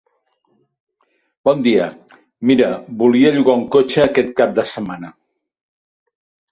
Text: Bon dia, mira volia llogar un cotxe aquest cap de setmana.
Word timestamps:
Bon 1.49 1.61
dia, 1.67 1.85
mira 2.53 2.71
volia 3.03 3.35
llogar 3.39 3.59
un 3.61 3.65
cotxe 3.77 4.05
aquest 4.09 4.35
cap 4.43 4.59
de 4.63 4.69
setmana. 4.75 5.17